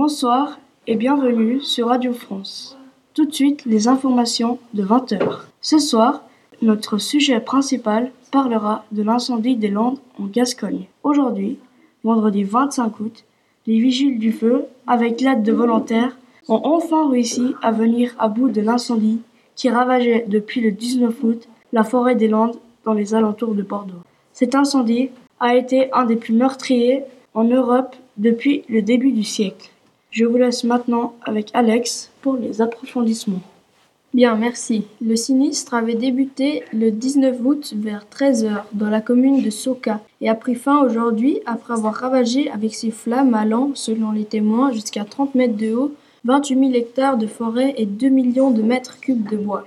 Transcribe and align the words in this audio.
Bonsoir 0.00 0.60
et 0.86 0.94
bienvenue 0.94 1.60
sur 1.60 1.88
Radio 1.88 2.12
France. 2.12 2.78
Tout 3.14 3.24
de 3.24 3.34
suite, 3.34 3.64
les 3.66 3.88
informations 3.88 4.60
de 4.72 4.84
20h. 4.84 5.40
Ce 5.60 5.80
soir, 5.80 6.22
notre 6.62 6.98
sujet 6.98 7.40
principal 7.40 8.12
parlera 8.30 8.84
de 8.92 9.02
l'incendie 9.02 9.56
des 9.56 9.70
Landes 9.70 9.98
en 10.20 10.26
Gascogne. 10.26 10.84
Aujourd'hui, 11.02 11.58
vendredi 12.04 12.44
25 12.44 13.00
août, 13.00 13.24
les 13.66 13.80
vigiles 13.80 14.20
du 14.20 14.30
feu, 14.30 14.66
avec 14.86 15.20
l'aide 15.20 15.42
de 15.42 15.50
volontaires, 15.50 16.16
ont 16.46 16.60
enfin 16.62 17.10
réussi 17.10 17.56
à 17.60 17.72
venir 17.72 18.14
à 18.20 18.28
bout 18.28 18.50
de 18.50 18.60
l'incendie 18.60 19.18
qui 19.56 19.68
ravageait 19.68 20.26
depuis 20.28 20.60
le 20.60 20.70
19 20.70 21.24
août 21.24 21.48
la 21.72 21.82
forêt 21.82 22.14
des 22.14 22.28
Landes 22.28 22.60
dans 22.84 22.94
les 22.94 23.14
alentours 23.14 23.56
de 23.56 23.62
Bordeaux. 23.62 24.04
Cet 24.32 24.54
incendie 24.54 25.10
a 25.40 25.56
été 25.56 25.92
un 25.92 26.04
des 26.04 26.14
plus 26.14 26.34
meurtriers 26.34 27.02
en 27.34 27.42
Europe 27.42 27.96
depuis 28.16 28.62
le 28.68 28.80
début 28.80 29.10
du 29.10 29.24
siècle. 29.24 29.72
Je 30.10 30.24
vous 30.24 30.38
laisse 30.38 30.64
maintenant 30.64 31.14
avec 31.22 31.50
Alex 31.52 32.10
pour 32.22 32.36
les 32.36 32.62
approfondissements. 32.62 33.42
Bien, 34.14 34.36
merci. 34.36 34.84
Le 35.02 35.16
sinistre 35.16 35.74
avait 35.74 35.94
débuté 35.94 36.62
le 36.72 36.90
19 36.90 37.36
août 37.44 37.74
vers 37.76 38.06
13h 38.10 38.62
dans 38.72 38.88
la 38.88 39.02
commune 39.02 39.42
de 39.42 39.50
Soka 39.50 40.00
et 40.22 40.30
a 40.30 40.34
pris 40.34 40.54
fin 40.54 40.82
aujourd'hui 40.82 41.40
après 41.44 41.74
avoir 41.74 41.92
ravagé 41.92 42.50
avec 42.50 42.74
ses 42.74 42.90
flammes 42.90 43.34
allant, 43.34 43.72
selon 43.74 44.12
les 44.12 44.24
témoins, 44.24 44.72
jusqu'à 44.72 45.04
30 45.04 45.34
mètres 45.34 45.58
de 45.58 45.74
haut, 45.74 45.92
28 46.24 46.58
000 46.58 46.72
hectares 46.72 47.18
de 47.18 47.26
forêt 47.26 47.74
et 47.76 47.84
2 47.84 48.08
millions 48.08 48.50
de 48.50 48.62
mètres 48.62 48.98
cubes 48.98 49.28
de 49.28 49.36
bois. 49.36 49.66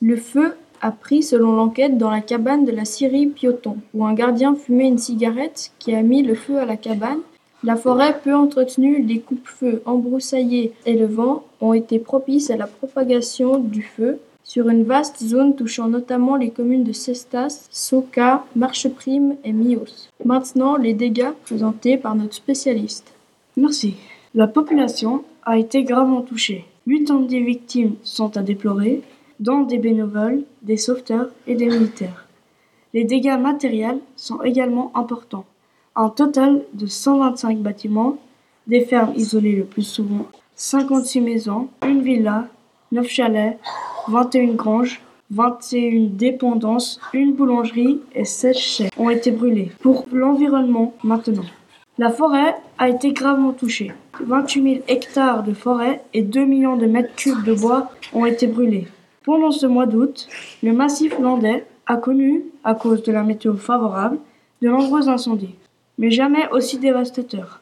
Le 0.00 0.16
feu 0.16 0.54
a 0.80 0.90
pris, 0.90 1.22
selon 1.22 1.52
l'enquête, 1.52 1.98
dans 1.98 2.10
la 2.10 2.22
cabane 2.22 2.64
de 2.64 2.72
la 2.72 2.86
Syrie 2.86 3.26
Pioton, 3.26 3.76
où 3.92 4.06
un 4.06 4.14
gardien 4.14 4.54
fumait 4.54 4.88
une 4.88 4.98
cigarette 4.98 5.70
qui 5.78 5.94
a 5.94 6.02
mis 6.02 6.22
le 6.22 6.34
feu 6.34 6.58
à 6.58 6.64
la 6.64 6.78
cabane 6.78 7.20
la 7.64 7.76
forêt 7.76 8.18
peu 8.24 8.34
entretenue, 8.34 9.02
les 9.02 9.20
coupe-feux 9.20 9.82
embroussaillés 9.86 10.72
et 10.84 10.94
le 10.94 11.06
vent 11.06 11.44
ont 11.60 11.74
été 11.74 12.00
propices 12.00 12.50
à 12.50 12.56
la 12.56 12.66
propagation 12.66 13.58
du 13.58 13.82
feu 13.82 14.18
sur 14.42 14.68
une 14.68 14.82
vaste 14.82 15.22
zone 15.22 15.54
touchant 15.54 15.86
notamment 15.86 16.34
les 16.34 16.50
communes 16.50 16.82
de 16.82 16.92
Cestas, 16.92 17.68
Soka, 17.70 18.44
Marcheprime 18.56 19.36
et 19.44 19.52
Mios. 19.52 20.08
Maintenant, 20.24 20.76
les 20.76 20.92
dégâts 20.92 21.30
présentés 21.44 21.96
par 21.96 22.16
notre 22.16 22.34
spécialiste. 22.34 23.14
Merci. 23.56 23.94
La 24.34 24.48
population 24.48 25.22
a 25.44 25.56
été 25.56 25.84
gravement 25.84 26.22
touchée. 26.22 26.64
des 26.86 27.42
victimes 27.42 27.94
sont 28.02 28.36
à 28.36 28.42
déplorer, 28.42 29.02
dont 29.38 29.60
des 29.60 29.78
bénévoles, 29.78 30.42
des 30.62 30.76
sauveteurs 30.76 31.28
et 31.46 31.54
des 31.54 31.66
militaires. 31.66 32.26
Les 32.92 33.04
dégâts 33.04 33.38
matériels 33.38 34.00
sont 34.16 34.42
également 34.42 34.90
importants. 34.96 35.44
Un 35.94 36.08
total 36.08 36.62
de 36.72 36.86
125 36.86 37.58
bâtiments, 37.58 38.16
des 38.66 38.80
fermes 38.80 39.12
isolées 39.14 39.56
le 39.56 39.64
plus 39.64 39.82
souvent, 39.82 40.26
56 40.56 41.20
maisons, 41.20 41.68
une 41.86 42.00
villa, 42.00 42.48
9 42.92 43.06
chalets, 43.06 43.58
21 44.08 44.54
granges, 44.54 45.02
21 45.32 46.08
dépendances, 46.12 46.98
une 47.12 47.34
boulangerie 47.34 48.00
et 48.14 48.24
16 48.24 48.56
chais 48.56 48.88
ont 48.96 49.10
été 49.10 49.32
brûlés. 49.32 49.70
Pour 49.80 50.06
l'environnement 50.10 50.94
maintenant. 51.04 51.44
La 51.98 52.08
forêt 52.08 52.54
a 52.78 52.88
été 52.88 53.12
gravement 53.12 53.52
touchée. 53.52 53.92
28 54.18 54.62
000 54.62 54.84
hectares 54.88 55.42
de 55.42 55.52
forêt 55.52 56.02
et 56.14 56.22
2 56.22 56.46
millions 56.46 56.76
de 56.76 56.86
mètres 56.86 57.14
cubes 57.16 57.44
de 57.44 57.52
bois 57.52 57.90
ont 58.14 58.24
été 58.24 58.46
brûlés. 58.46 58.88
Pendant 59.24 59.50
ce 59.50 59.66
mois 59.66 59.86
d'août, 59.86 60.26
le 60.62 60.72
massif 60.72 61.18
landais 61.18 61.66
a 61.86 61.96
connu, 61.96 62.44
à 62.64 62.74
cause 62.74 63.02
de 63.02 63.12
la 63.12 63.24
météo 63.24 63.56
favorable, 63.56 64.18
de 64.62 64.68
nombreux 64.68 65.10
incendies 65.10 65.54
mais 65.98 66.10
jamais 66.10 66.48
aussi 66.50 66.78
dévastateur. 66.78 67.60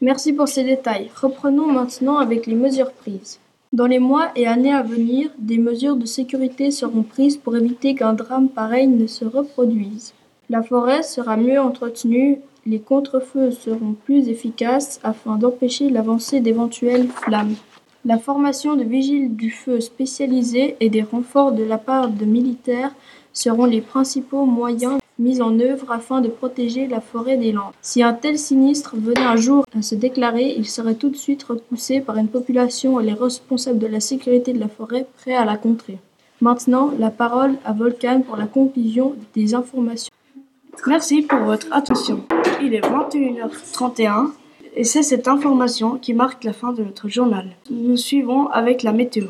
Merci 0.00 0.32
pour 0.32 0.48
ces 0.48 0.64
détails. 0.64 1.10
Reprenons 1.20 1.66
maintenant 1.66 2.18
avec 2.18 2.46
les 2.46 2.56
mesures 2.56 2.92
prises. 2.92 3.38
Dans 3.72 3.86
les 3.86 3.98
mois 3.98 4.30
et 4.36 4.46
années 4.46 4.74
à 4.74 4.82
venir, 4.82 5.30
des 5.38 5.58
mesures 5.58 5.96
de 5.96 6.04
sécurité 6.04 6.70
seront 6.70 7.02
prises 7.02 7.36
pour 7.36 7.56
éviter 7.56 7.94
qu'un 7.94 8.12
drame 8.12 8.48
pareil 8.48 8.86
ne 8.86 9.06
se 9.06 9.24
reproduise. 9.24 10.12
La 10.50 10.62
forêt 10.62 11.02
sera 11.02 11.36
mieux 11.36 11.58
entretenue, 11.58 12.40
les 12.66 12.80
contre-feux 12.80 13.50
seront 13.50 13.94
plus 14.04 14.28
efficaces 14.28 15.00
afin 15.02 15.36
d'empêcher 15.36 15.88
l'avancée 15.88 16.40
d'éventuelles 16.40 17.08
flammes. 17.08 17.54
La 18.04 18.18
formation 18.18 18.76
de 18.76 18.84
vigiles 18.84 19.36
du 19.36 19.50
feu 19.50 19.80
spécialisés 19.80 20.76
et 20.80 20.90
des 20.90 21.02
renforts 21.02 21.52
de 21.52 21.62
la 21.62 21.78
part 21.78 22.08
de 22.08 22.24
militaires 22.24 22.94
seront 23.32 23.64
les 23.64 23.80
principaux 23.80 24.44
moyens 24.44 24.98
mis 25.18 25.40
en 25.40 25.58
œuvre 25.60 25.90
afin 25.90 26.20
de 26.20 26.28
protéger 26.28 26.86
la 26.86 27.00
forêt 27.00 27.36
des 27.36 27.52
Landes. 27.52 27.72
Si 27.80 28.02
un 28.02 28.12
tel 28.12 28.38
sinistre 28.38 28.96
venait 28.96 29.20
un 29.20 29.36
jour 29.36 29.64
à 29.76 29.82
se 29.82 29.94
déclarer, 29.94 30.54
il 30.56 30.66
serait 30.66 30.94
tout 30.94 31.10
de 31.10 31.16
suite 31.16 31.42
repoussé 31.42 32.00
par 32.00 32.16
une 32.16 32.28
population 32.28 33.00
et 33.00 33.04
les 33.04 33.12
responsables 33.12 33.78
de 33.78 33.86
la 33.86 34.00
sécurité 34.00 34.52
de 34.52 34.60
la 34.60 34.68
forêt 34.68 35.06
prêts 35.18 35.34
à 35.34 35.44
la 35.44 35.56
contrer. 35.56 35.98
Maintenant, 36.40 36.90
la 36.98 37.10
parole 37.10 37.54
à 37.64 37.72
Volcan 37.72 38.22
pour 38.26 38.36
la 38.36 38.46
conclusion 38.46 39.14
des 39.34 39.54
informations. 39.54 40.12
Merci 40.86 41.22
pour 41.22 41.38
votre 41.40 41.68
attention. 41.70 42.24
Il 42.60 42.74
est 42.74 42.80
21h31 42.80 44.30
et 44.74 44.84
c'est 44.84 45.02
cette 45.02 45.28
information 45.28 45.98
qui 45.98 46.14
marque 46.14 46.44
la 46.44 46.52
fin 46.52 46.72
de 46.72 46.82
notre 46.82 47.08
journal. 47.08 47.46
Nous 47.70 47.96
suivons 47.96 48.48
avec 48.48 48.82
la 48.82 48.92
météo. 48.92 49.26